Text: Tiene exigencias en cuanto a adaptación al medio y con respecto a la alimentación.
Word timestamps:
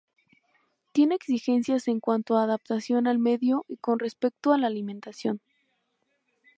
Tiene 0.93 1.13
exigencias 1.13 1.87
en 1.87 1.99
cuanto 1.99 2.35
a 2.39 2.45
adaptación 2.45 3.05
al 3.05 3.19
medio 3.19 3.65
y 3.67 3.77
con 3.77 3.99
respecto 3.99 4.51
a 4.51 4.57
la 4.57 4.65
alimentación. 4.65 5.41